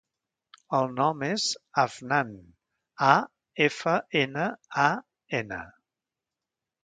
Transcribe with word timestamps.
El 0.77 0.87
nom 0.99 1.19
és 1.27 1.43
Afnan: 1.81 2.31
a, 3.09 3.13
efa, 3.67 3.93
ena, 4.21 4.47
a, 4.87 4.89
ena. 5.41 5.61